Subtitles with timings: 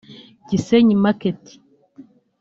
[0.49, 1.41] Gisenyi market